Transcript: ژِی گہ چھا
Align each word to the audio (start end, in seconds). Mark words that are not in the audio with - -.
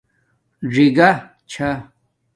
ژِی 0.73 0.85
گہ 0.97 1.09
چھا 1.49 1.69